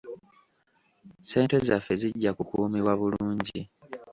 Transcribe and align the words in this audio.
Ssente 1.21 1.55
zaffe 1.67 1.93
zijja 2.01 2.31
kukuumibwa 2.33 2.93
bulungi. 2.99 3.61